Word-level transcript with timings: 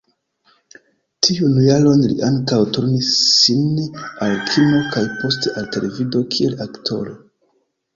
Tiun 1.27 1.59
jaron 1.65 2.01
li 2.13 2.17
ankaŭ 2.29 2.59
turnis 2.79 3.13
sin 3.37 3.63
al 4.01 4.37
kino 4.51 4.83
kaj 4.99 5.09
poste 5.23 5.59
al 5.63 5.73
televido 5.79 6.29
kiel 6.37 6.63
aktoro. 6.71 7.21